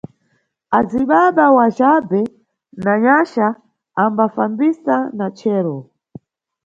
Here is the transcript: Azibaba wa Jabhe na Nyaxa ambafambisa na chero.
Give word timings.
Azibaba 0.77 1.45
wa 1.57 1.65
Jabhe 1.77 2.21
na 2.83 2.93
Nyaxa 3.03 3.47
ambafambisa 4.03 4.95
na 5.17 5.27
chero. 5.37 5.77